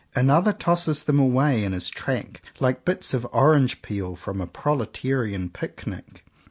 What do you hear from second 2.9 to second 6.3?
of orange peel from a proletarian picnic.